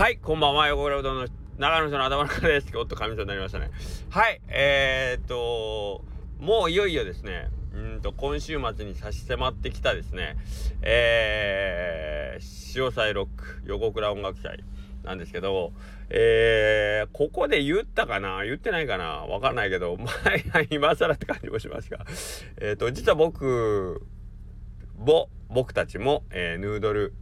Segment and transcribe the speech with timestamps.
[0.00, 2.74] はい、こんばんは、横倉うどんの長野市の頭の中です。
[2.74, 3.70] おっと、神様になりましたね。
[4.08, 6.02] はい、えー、っと、
[6.38, 10.38] もういよいよですね、うんと、今週末に差し迫ってきたですね、
[10.80, 14.64] えー、潮祭ロック横倉音楽祭
[15.04, 15.74] なんですけど、
[16.08, 18.42] えー、ここで言ったかな？
[18.46, 19.26] 言ってないかな？
[19.26, 20.10] わかんないけど、 ま
[20.54, 22.06] あ、今更って感じもしますが、
[22.58, 24.00] えっ、と、実は僕
[24.96, 27.12] も、僕たちも、えー、ヌードル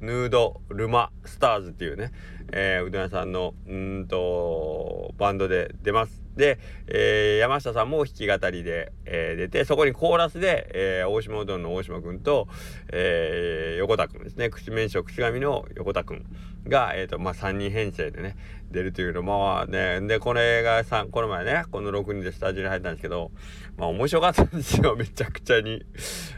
[0.00, 2.12] ヌードルマスターズっていうね、
[2.52, 6.22] えー、うどん屋さんのうんとバンドで出ます。
[6.36, 12.46] で、えー、山下さんも弾き語りで、えー、出てそこにコーラスで、えー、大島うどんの大島くんと、
[12.92, 16.24] えー、横田くんですね口面食口紙の横田くん
[16.68, 18.36] が、えーとまあ、3人編成でね
[18.70, 23.32] 出るというのまあねでこれがさこの前ねこの6人でスタジオに入ったんですけど
[23.76, 25.84] まあ面白かったんですよめちゃくちゃに。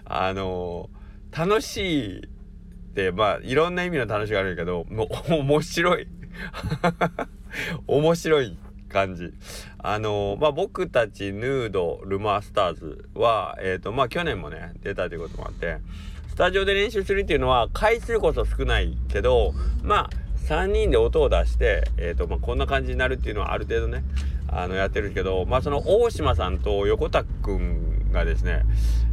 [0.05, 0.91] あの、
[1.37, 2.29] 楽しい
[3.15, 6.09] まあいろんな意味の楽しがあるけどもう面白い。
[7.87, 8.57] 面白い
[8.89, 9.33] 感じ。
[9.79, 15.79] あのまあ僕たちヌードルマスターズはえっ、ー、とまあ去年もね出たということもあって
[16.29, 19.53] スタジオで練習するっていうのは回数こそ少ないけど
[19.83, 20.11] まあ
[20.47, 24.03] 3人で音を出して、えーとまあ、こんな感じになるっていうのはある程度ね
[24.49, 28.65] あのやってるけどまあその大島さんと横田くんがですね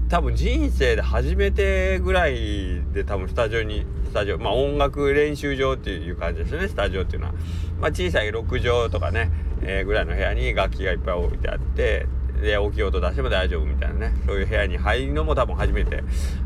[0.10, 7.34] 多分人生で初めてぐらいで多分スタジオにスタジオまあ音楽練習場っていう感じですねスタジオっていうのは。
[7.80, 9.30] まあ小さい6畳とかね、
[9.62, 12.08] えー、ぐらいの部屋に楽器がいっぱい置いてあって
[12.42, 16.04] で大きい音出しても大丈夫みたいなねそういう部屋に入るのも多分初めて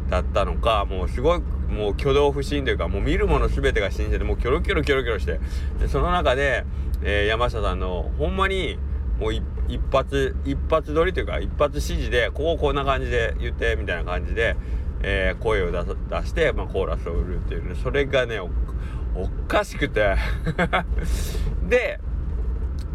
[0.09, 5.40] だったのかもうすごいもう挙動不審というかもう見るもの全てが新鮮でもうキョロキョロキョロキョロして
[5.80, 6.66] でその中で、
[7.03, 8.78] えー、山下さんのほんまに
[9.22, 9.44] もう一
[9.92, 14.56] 発一発撮りというか一発指示でこここんな感じで言ってみたいな感じで、
[15.04, 15.78] えー、声を出
[16.26, 17.76] して、まあ、コーラスを売るっていうね。
[17.84, 18.50] それがねお
[19.48, 20.16] かしくて。
[21.70, 22.00] で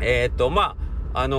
[0.01, 0.75] えー、っとま
[1.15, 1.39] ああの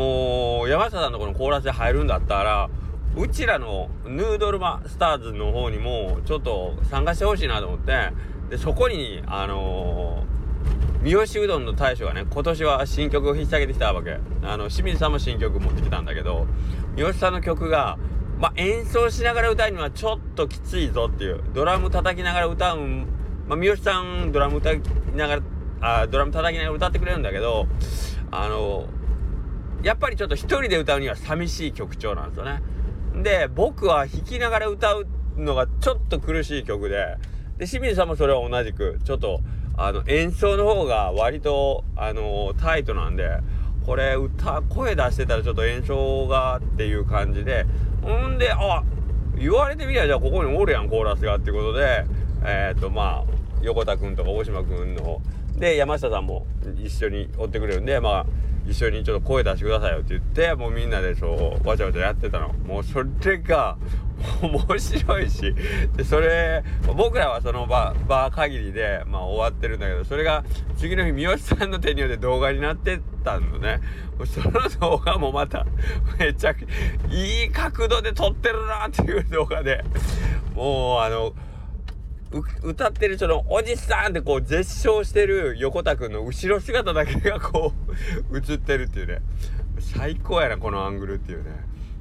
[0.66, 2.70] ー、山下さんのこのコーラスで入るんだったら
[3.18, 8.14] うちらのヌードルマスターズの方にもちょっと参加してほしいなと思って
[8.50, 10.37] でそこにあのー
[11.08, 14.20] 三好うどんの大将がね今年は新曲を引っ提げてきたわけ。
[14.44, 16.46] あの清水さんも新曲持ってきたんだけど
[16.98, 17.98] 三好さんの曲が
[18.40, 22.78] まあ、演奏しながら歌うにはちょっときついぞっていうドラム叩きながら歌う
[23.48, 24.86] まあ、三好さんドラム叩き
[25.16, 25.42] ながら
[25.80, 27.68] あドラム叩きながら歌ってくれるんだけど
[28.30, 28.88] あの
[29.82, 32.62] やっぱりちょっと一人で歌うには寂しい曲調なんですよね。
[33.24, 35.08] で僕は弾きながら歌う
[35.38, 37.18] のがちょっと苦しい曲で
[37.58, 39.40] で清水さんもそれは同じくちょっと
[39.78, 43.40] あの演奏の方が割とあのタイトなんで
[43.86, 47.66] これ歌声出してたらちょっと炎症がっていう感じで
[48.02, 48.84] ほんであ
[49.38, 52.06] 言われてみりゃじゃあここにおるやんコーラスがっていうことで
[52.44, 53.24] えっ、ー、とまあ
[53.62, 55.22] 横田君とか大島君の方。
[55.58, 56.46] で山下さんも
[56.84, 58.26] 一緒におってくれるんでまあ
[58.68, 62.50] 一緒にちょっと声出してくださいよって言ってもうみんなでそうわちゃわちゃやってたの。
[62.50, 63.78] もうそれが
[64.42, 65.56] 面白いし。
[65.96, 66.64] でそれ
[66.96, 70.44] 僕らはその場場限りでまあ終わってるんだけどそれが
[70.76, 73.80] 次の日三好さんの手によって動画になってたのね。
[74.26, 75.66] その動画もまた
[76.20, 79.84] めちゃくちゃいい角度で撮ってるなっていう動画で。
[80.56, 81.34] もうあの
[82.64, 87.74] 歌ってるそのおじさんってこう絶唱してる横田君の後ろ姿だけがこ
[88.30, 89.22] う映ってるっていうね。
[89.80, 91.52] 最高やなこのアングルっていうね。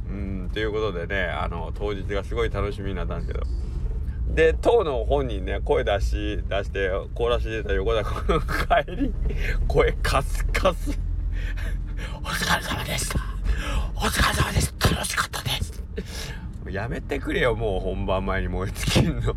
[0.08, 3.44] うんということでねあの当日がすごい楽しみになったんですけど。
[4.34, 9.14] で当の本人ね声出し出してコーラスしてた横田君の帰り
[9.68, 10.98] 声カスカス。
[12.22, 13.20] お疲れ様でした。
[13.94, 14.74] お疲れ様です。
[14.80, 16.34] 楽しかったです。
[16.68, 19.36] やめてくれよもう本番前に燃え尽きんの。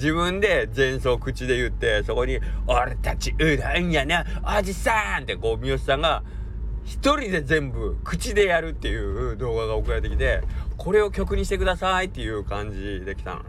[0.00, 4.24] 自分で前奏口で言って、そこに、俺たちうどんやな、
[4.58, 6.22] おじさんってこう、三好さんが、
[6.86, 8.96] 一人で全部口でやるってい
[9.32, 10.40] う動画が送られてきて、
[10.78, 13.44] これを曲にしてくださいっていう感じで来たのね。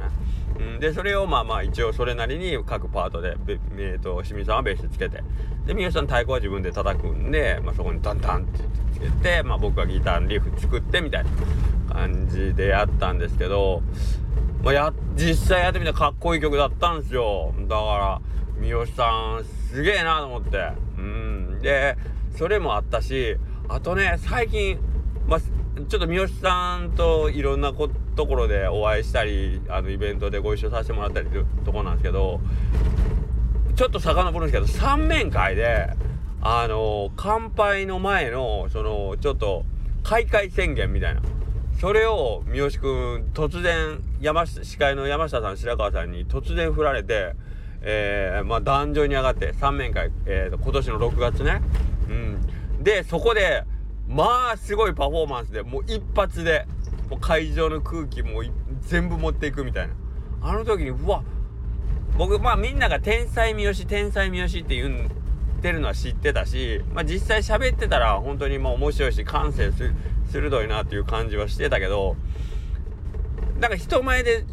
[0.60, 3.38] うん、で、それをまあまあ一応それなりに各パートで、
[3.78, 5.24] えーと、清水さんはベースつけて、
[5.66, 8.60] で、三好さん太鼓は自分で叩くんで、まあそこにダンダンって
[8.94, 11.30] つけて、まあ僕がギターのリフ作ってみたいな
[11.94, 13.82] 感じでやったんですけど、
[14.64, 17.54] まあ、や実際やってみてかっこいい曲だったんですよ。
[17.68, 18.22] だから
[18.60, 20.72] 三好さんすげえなと思って。
[20.98, 21.60] うん。
[21.62, 21.98] で
[22.38, 23.38] それもあったし
[23.70, 24.78] あとね最近
[25.28, 32.40] まあちょっと三好さんといろんなところでお会いしたりあのイベントでご一緒させてもらったりというとこなんですけど
[33.76, 35.90] ちょっと遡るんですけど三面会で
[36.42, 39.64] あの乾杯の前のそのちょっと
[40.04, 41.22] 開会宣言みたいな。
[41.82, 47.34] それを三好君突然山司会の山下さん白川さんに突然振られて、
[47.82, 51.60] えー、まあ壇上に上がって三面会、えー、今年の6月ね、
[52.08, 53.64] うん、でそこで
[54.08, 56.68] まあすごいパフォーマンスでもう一発で
[57.10, 58.44] もう会場の空気も
[58.82, 59.96] 全部持っていくみたいな。
[60.44, 61.24] あの時にうわ
[62.16, 65.10] 僕まあみんなが天才三好天才三好って言うん
[65.62, 69.72] ってるのは知ってたし、まあ、実際喋ってたら本当にまあ面白いし感性
[70.32, 72.16] 鋭いなっていう感じはしてたけど
[73.60, 74.44] なんか人前で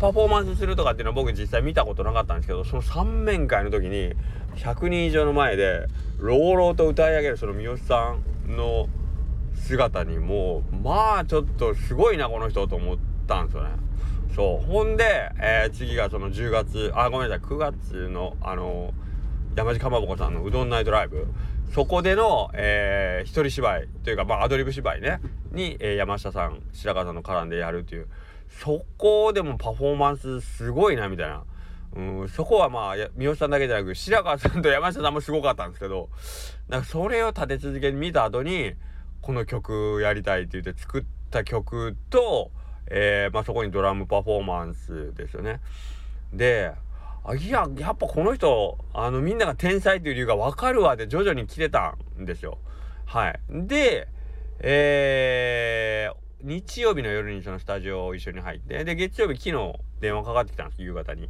[0.00, 4.12] パフォーマンスするとかっていうのは僕実際見たことなかったんですけどその三面会の時に
[4.56, 5.86] 100人以上の前で
[6.18, 8.16] 朗々と歌い上げるその三好さ
[8.48, 8.88] んの
[9.54, 12.96] 姿にもうまあちょっとすごいなこの人と思っ
[13.28, 13.70] たんですよね。
[14.34, 18.92] そうほんで、えー、次がその10月あごめんなさい9月のあの
[19.56, 21.26] 山地かまぼこさんのうどんナイトライブ
[21.72, 25.18] そこでの、えー、一人芝居というかまあアドリブ芝居ね
[25.50, 28.06] に、えー、山下さん白川さんの絡んでやるっていう
[28.60, 31.42] そこでもパフォーマンスすごいなみたいな。
[31.94, 36.10] うん、そこはまあ三好さんだけじゃなく白川さんと山下さんもすごかったんですけど
[36.68, 38.74] なんかそれを立て続けに見た後に
[39.22, 42.50] この曲やりたいって言って作った曲と、
[42.88, 45.60] えー、まあ、そこにドラムパフォーマンスですよね。
[46.34, 46.72] で
[47.34, 52.58] いややっぱこの人あのみんなが天才っていう理由が分かるわで徐々に来てたんですよ。
[53.04, 54.08] はい、で、
[54.60, 61.28] えー、日曜日の夜にそのスタジオを一緒に入ってで月曜日昨日電話かかってきたんです夕方に。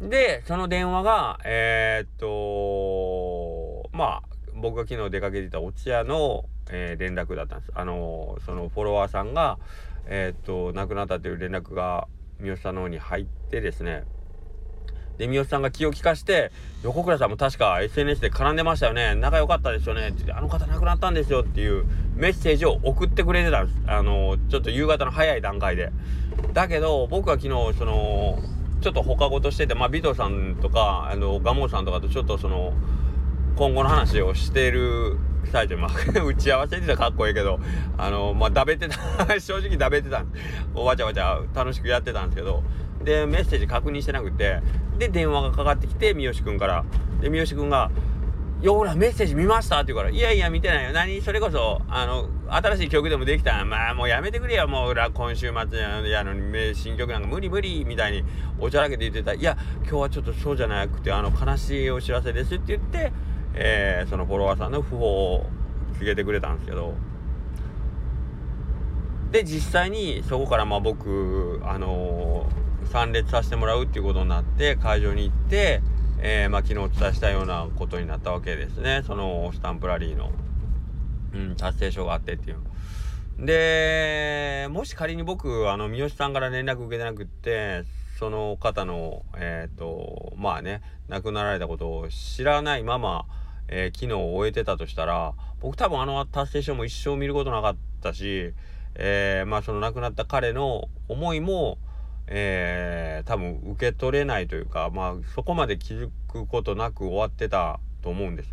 [0.00, 4.22] でその電話がえー、っとまあ
[4.54, 7.72] 僕が昨日出かけてたお茶のえー、連絡だったんです。
[7.74, 9.58] あのー、そのフォロワーさんが、
[10.06, 12.08] え、っと、亡くなったという連絡が
[12.40, 14.04] 三好さんの方に入ってですね、
[15.18, 16.50] で、三好さんが気を利かして、
[16.82, 19.14] 横倉さんも確か SNS で絡んでましたよね。
[19.14, 20.08] 仲良かったですよね。
[20.08, 21.84] ってあの方亡くなったんですよっていう
[22.14, 23.78] メッセージを送ってくれてたんです。
[23.86, 25.92] あのちょっと夕方の早い段階で。
[26.52, 28.38] だけど、僕は昨日、その、
[28.80, 32.74] ちょっと他事してて、まあ、尾藤さんとか、あの、ガモさんとかとちょっとその、
[33.56, 35.16] 今後の話をしてる
[35.52, 35.90] 最中、まあ、
[36.20, 37.60] 打ち合わせってたらかっこいいけど、
[37.96, 38.98] あの、まあ、だべてた
[39.40, 40.24] 正直だべてた
[40.74, 42.62] おわちゃわちゃ楽しくやってたんですけど、
[43.04, 44.60] で、メッセージ確認してなくて、
[44.98, 46.84] で、電話がかかってきて、三好くんから。
[47.20, 47.90] で、三好くんが、
[48.62, 49.76] いや、ほら、メッセージ見ました？
[49.76, 50.92] って言うから、いやいや、見てないよ。
[50.92, 51.20] 何？
[51.20, 55.78] それこそ、あの、新しい曲でもできたまあ、もうやめてくれよ、もう、今週末
[56.10, 58.24] やのに、新曲なんか無理無理みたいに、
[58.58, 59.34] おちゃらけて言ってた。
[59.34, 63.12] いや、今日はちょっとそうじゃなくて、あの、悲しいお知らせですって言って、
[63.56, 65.46] えー、そのフォロワーさんの訃報を
[66.00, 66.94] 告げてくれたんですけど
[69.30, 75.82] で実際にそこからまあ僕あのー、参列させてもらうっていうことになって会場に行って、
[76.20, 80.30] えー、まあ、昨日お伝えしたようなことになったわけですねそのスタンプラリーの、
[81.34, 82.58] うん、達成書があってっていう。
[83.36, 87.82] でもし仮に僕あの三好さんから連絡受けてなくって
[88.20, 93.26] その方のえっ、ー、とまあね亡くなられたことを知らないまま
[93.68, 98.52] えー、機能を終えてたとしたら僕多分あの達成書も一生見ることなかったし、
[98.94, 101.78] えー、まあその亡くなった彼の思いも、
[102.26, 108.50] えー、多分受け取れないというかまあそこまで気づくことなく終わってたと思うんです。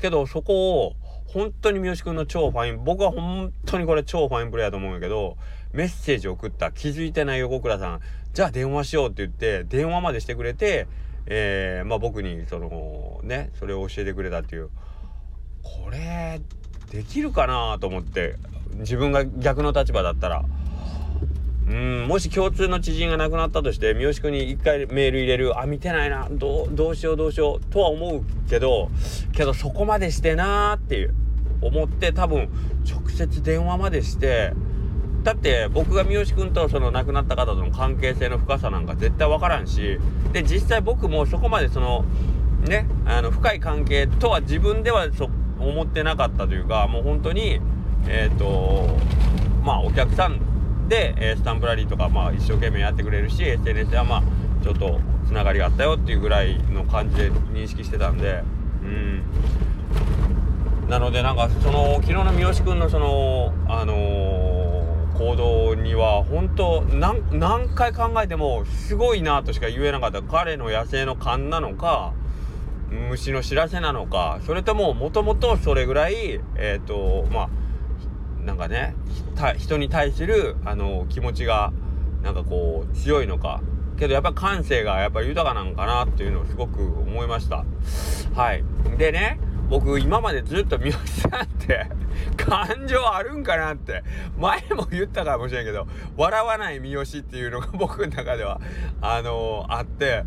[0.00, 5.36] けどそこを本当に三好君の超ファイン僕は本当にこれ超ファインプレーやと思うんやけど
[5.72, 8.00] メッセージ送った気づいてない横倉さん
[8.32, 10.86] じゃあ電話しようって言って電話までしてくれて
[11.26, 14.70] えー、まあ、僕にそのねそれを教えてくれたっていう
[15.62, 16.40] これ
[16.90, 18.36] できるかなと思って
[18.78, 20.44] 自分が逆の立場だったら
[21.72, 22.06] うん。
[22.06, 26.28] もし共通の知人が亡くなったとして三好君に一回メール入れるあ見てないな。
[26.30, 27.72] どうどうしようどうしよう。
[27.72, 28.90] とは思うけど
[29.32, 31.14] けどそこまでしてなーっていう。
[31.62, 32.48] 思って多分
[32.84, 34.52] 直接電話までして。
[35.22, 39.98] だって僕が三好君とその亡くなった方との関係性の深さなんか絶対分からんし。
[40.32, 42.04] で実際僕もそこまでその
[42.66, 47.60] ねあの深い関係とは自分ではそ思ってなかったというかもう本当に
[48.08, 48.88] えっ、ー、と
[49.62, 50.51] まあお客さん
[50.92, 54.22] で、え、スタンプラリーとかまあ一生懸命やってくれるし SNS ではまあ
[54.62, 58.42] ちょっとつながりがあったよっていうぐらいの感じで認識してたんで
[58.82, 59.22] うん。
[60.90, 64.72] なのでなんかその昨日の三好君のそのあのー
[65.12, 70.22] 行動には本当何回考えてもすごいなとしか言えなかった。
[70.22, 72.12] 彼の野生の勘なのか
[72.90, 77.48] 虫の知らせなのかそれとももともとそれぐらいえっ、ー、とまあ
[78.44, 78.94] なんかね
[79.58, 81.72] 人に対するあの気持ちが
[82.22, 83.60] なんかこう強いのか。
[83.98, 87.64] けどやっぱ感性がやっぱり豊かなんかなっていうのをすごく思いました。
[88.34, 88.64] はい。
[88.98, 91.86] でね僕今までずっと三好さんって
[92.36, 94.02] 感情あるんかなって
[94.36, 98.60] 前も言ったかもしれんけど笑わない三好っていうのが 僕の中では
[99.00, 100.24] あのー、あって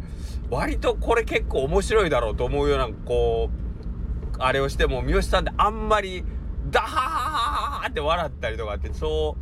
[0.50, 6.24] 割とこれ結構面白いだろうと思うようなこうあれをしても三好さんってあんまり
[6.70, 9.36] ダハーって笑ったりとかってそ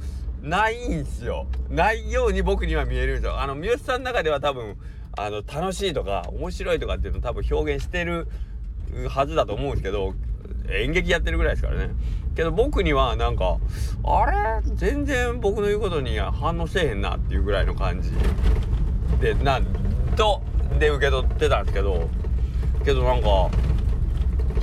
[0.43, 1.47] うないんすよ。
[1.69, 3.39] ないように僕には見えるんですよ。
[3.39, 4.75] あの三好さんの中では多分
[5.17, 8.27] あの楽しいとか面白いとかっていうの多分表現してる
[9.09, 10.13] はずだと思うんですけど
[10.69, 11.93] 演劇やってるぐらいですからね。
[12.35, 13.57] けど僕にはなんか
[14.03, 14.75] あれ？
[14.75, 18.11] 全然僕の言うことには反応せえへんなっていうぐらいの感じ
[19.21, 19.65] でなん
[20.15, 20.41] と
[20.79, 22.09] で受け取ってたんですけど
[22.83, 23.49] けどなんか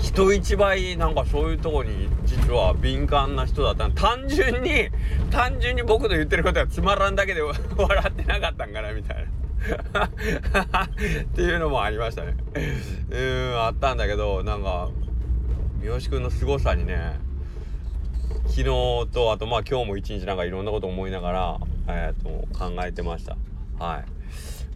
[0.02, 4.88] 人一倍なんかそういうとこに実は敏感な人だった単純に
[5.30, 7.58] 単純に僕の言ってることがつまらんだけで 笑
[8.08, 9.30] ってなかったんかなみたいな。
[10.08, 12.34] っていうのもありましたね。
[13.10, 14.88] うんあったんだけどなんか
[15.80, 17.18] 三好君の凄さにね
[18.46, 18.64] 昨日
[19.12, 23.36] とあとまあ今日も一日なんかいろんなこと思いながら、えー、と考えてました。
[23.78, 24.04] はい。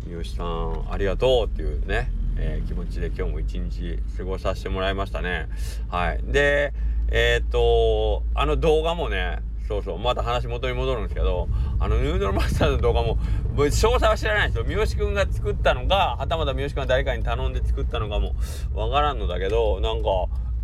[0.07, 5.49] 三好さんありがとうっていうね、えー、気持ちで今日も一日過ごさせてもらいましたね。
[5.88, 6.21] はい。
[6.25, 6.73] で
[7.11, 9.38] えっ、とあの動画もね
[9.69, 11.49] そうそうまた話元に戻るんですけど
[11.79, 13.17] あのヌードルマスターの動画も
[13.57, 18.35] 詳細は知らないですよ三好くんが作ったのかはたまた三好くんが誰かに頼んで作ったのかも
[18.75, 20.09] わからんのだけどなんか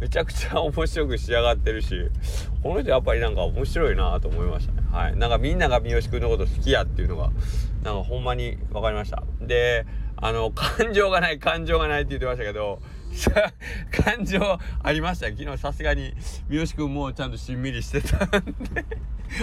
[0.00, 1.95] めちゃくちゃ面白く仕上がってるし
[2.62, 4.83] この人やっぱりなんか面白いなと思いましたね。
[4.90, 5.16] はい。
[5.16, 7.30] なんかみんなが三好くんのこと好きやっていうのが
[7.83, 9.23] なんかほんまに分かりました。
[9.40, 12.80] であの感情がない感情がないって言ってましたけど
[13.90, 16.14] 感情ありました昨日さすがに
[16.49, 18.85] 三好くんもちゃんとしんみりしてたんで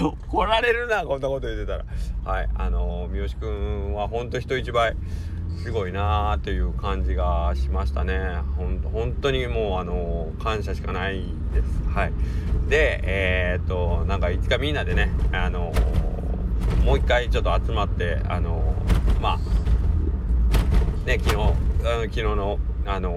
[0.02, 1.86] 怒られるなこんなこと言ってたら
[2.26, 4.96] はいあの三好くんはほんと人一倍
[5.64, 8.38] すごいなーっていう感じがしましたね。
[8.56, 11.90] ほん本当にもうあの感謝しかないです。
[11.90, 12.14] はい。
[12.70, 15.74] でえー、っとなんかいつかみんなでねあの
[16.86, 18.76] もう一回ちょっと集まってあの
[19.20, 21.54] まあね昨日あの
[22.04, 23.10] 昨日のあの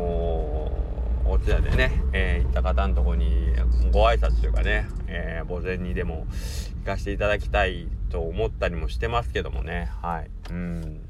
[1.24, 3.54] お通夜でね、えー、行った方のとこに
[3.92, 6.26] ご挨拶というかね、えー、墓前にでも
[6.80, 9.88] 行かせていただきたいと思ったりもしてますけどもね。
[10.02, 10.30] はい。
[10.50, 11.08] うん。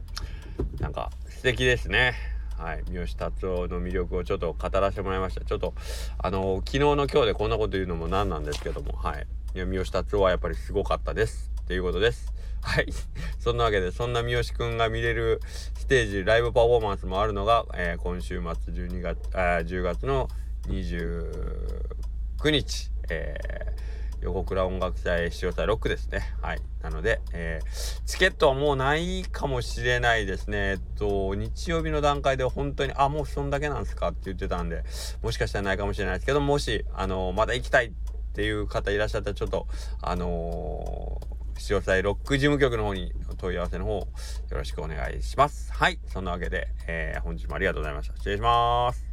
[0.79, 2.15] なんか素敵ですね。
[2.59, 5.43] はい、三好達夫の魅力をちょっと語らせてもらいました。
[5.43, 5.73] ちょっと
[6.19, 11.50] あの昨日の今日でこんなこと言うのもなんなんですけども、はい、三好達夫はやっぱりすごかったです。
[11.71, 12.33] っていうことです。
[12.63, 12.89] はい。
[13.39, 15.41] そんなわけで、そんな三好くんが見れる
[15.79, 20.29] ステージ、ライブパフォーマンスもあるのが、えー、今週末12月、あ10月の
[20.67, 23.81] 29日、えー
[24.23, 26.35] 横倉音楽祭使用祭ロックですね。
[26.43, 26.61] はい。
[26.83, 30.73] なので、えー、チケットはもうないかもしれないですね。
[30.73, 34.09] えっと、日曜日の段階で本当に、あ、もうそんだけなんですか？
[34.09, 34.83] って言ってたんで、
[35.23, 37.91] もしかしたらないかもしれないですけど、もし、あの、まだ行きたいっ
[38.35, 39.67] ていう方いらっしゃったら、ちょっと、
[40.03, 44.07] あのー、詳細ロック事務局の方にお問い合わせの方よ
[44.51, 45.73] ろしくお願いします。
[45.73, 45.99] はい。
[46.07, 48.17] そんなわけで、えー、本日もありがとうございました。
[48.17, 49.10] 失礼します。